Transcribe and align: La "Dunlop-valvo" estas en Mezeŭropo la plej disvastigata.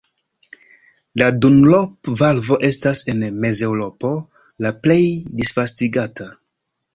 La 1.21 1.27
"Dunlop-valvo" 1.43 2.57
estas 2.69 3.03
en 3.13 3.21
Mezeŭropo 3.45 4.11
la 4.67 4.73
plej 4.87 4.99
disvastigata. 5.43 6.29